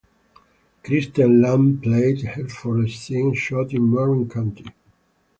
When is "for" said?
2.47-2.87